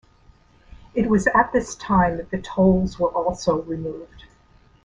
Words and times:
It 0.95 1.07
was 1.11 1.27
at 1.27 1.51
this 1.53 1.75
time 1.75 2.17
that 2.17 2.31
the 2.31 2.41
tolls 2.41 2.97
were 2.97 3.09
also 3.09 3.61
removed. 3.61 4.25